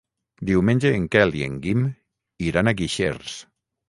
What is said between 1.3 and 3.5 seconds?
i en Guim iran a Guixers.